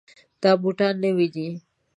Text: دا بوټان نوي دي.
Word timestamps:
دا 0.41 0.51
بوټان 0.61 0.93
نوي 1.03 1.27
دي. 1.35 1.47